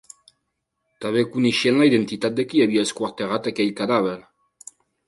També 1.05 1.21
coneixien 1.35 1.77
la 1.83 1.87
identitat 1.91 2.41
de 2.41 2.47
qui 2.55 2.65
havia 2.67 2.89
esquarterat 2.89 3.53
aquell 3.55 3.75
cadàver. 3.83 4.19